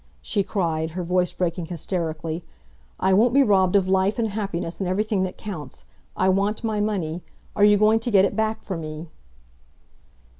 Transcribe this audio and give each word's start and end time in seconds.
she 0.23 0.41
cried, 0.43 0.89
her 0.97 1.03
voice 1.03 1.31
breaking 1.31 1.67
hysterically, 1.67 2.43
"I 2.99 3.13
won't 3.13 3.35
be 3.35 3.43
robbed 3.43 3.75
of 3.75 3.87
life 3.87 4.17
and 4.17 4.29
happiness 4.29 4.79
and 4.79 4.89
everything 4.89 5.21
that 5.25 5.37
counts! 5.37 5.85
I 6.17 6.27
want 6.27 6.63
my 6.63 6.79
money. 6.81 7.21
Are 7.55 7.63
you 7.63 7.77
going 7.77 7.99
to 7.99 8.09
get 8.09 8.25
it 8.25 8.35
back 8.35 8.63
for 8.63 8.77
me?" 8.79 9.11